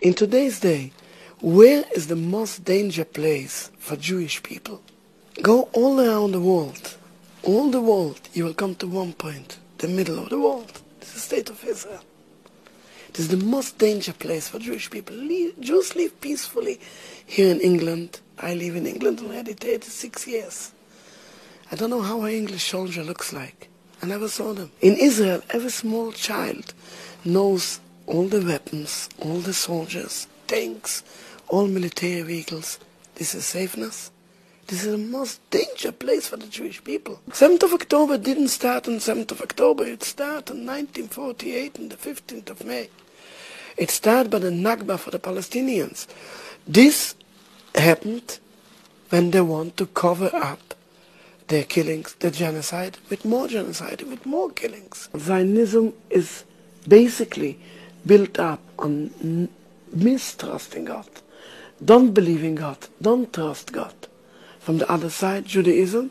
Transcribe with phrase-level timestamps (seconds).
[0.00, 0.92] In today's day,
[1.40, 4.80] where is the most danger place for Jewish people?
[5.42, 6.96] Go all around the world.
[7.42, 10.82] All the world, you will come to one point, the middle of the world.
[11.00, 12.04] This is the state of Israel.
[13.08, 15.16] It is the most danger place for Jewish people.
[15.16, 16.78] Leave, Jews live peacefully
[17.26, 18.20] here in England.
[18.38, 20.70] I live in England already 36 years.
[21.72, 23.68] I don't know how an English soldier looks like.
[24.00, 24.70] I never saw them.
[24.80, 26.72] In Israel, every small child
[27.24, 31.04] knows all the weapons, all the soldiers, tanks,
[31.48, 32.78] all military vehicles.
[33.16, 34.10] This is safeness.
[34.66, 37.20] This is the most danger place for the Jewish people.
[37.30, 39.84] 7th of October didn't start on 7th of October.
[39.84, 42.88] It started on 1948 on the 15th of May.
[43.76, 46.06] It started by the Nakba for the Palestinians.
[46.66, 47.14] This
[47.74, 48.38] happened
[49.10, 50.74] when they want to cover up
[51.48, 55.08] their killings, the genocide, with more genocide, with more killings.
[55.16, 56.44] Zionism is
[56.86, 57.58] basically
[58.06, 59.48] built up on
[59.92, 61.08] mistrusting God.
[61.84, 62.78] Don't believe in God.
[63.00, 63.94] Don't trust God.
[64.58, 66.10] From the other side, Judaism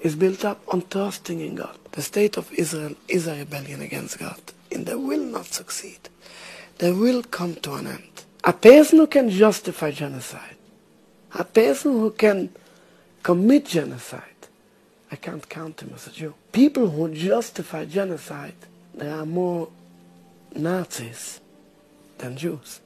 [0.00, 1.76] is built up on trusting in God.
[1.92, 4.40] The state of Israel is a rebellion against God,
[4.70, 6.08] and they will not succeed.
[6.78, 8.24] They will come to an end.
[8.44, 10.56] A person who can justify genocide,
[11.34, 12.50] a person who can
[13.22, 14.22] commit genocide,
[15.10, 16.34] I can't count him as a Jew.
[16.52, 18.54] People who justify genocide,
[18.94, 19.68] there are more
[20.54, 21.40] Nazis
[22.18, 22.80] than Jews.